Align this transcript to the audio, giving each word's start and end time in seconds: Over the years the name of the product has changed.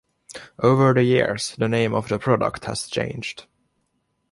Over 0.57 0.95
the 0.95 1.03
years 1.03 1.55
the 1.59 1.69
name 1.69 1.93
of 1.93 2.07
the 2.09 2.17
product 2.17 2.65
has 2.65 2.87
changed. 2.87 3.45